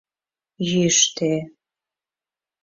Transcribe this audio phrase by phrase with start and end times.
[0.69, 1.31] Йӱштӧ...